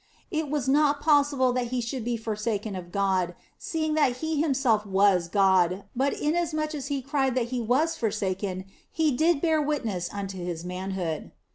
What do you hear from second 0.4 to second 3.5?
was not possible that He should be forsaken of God,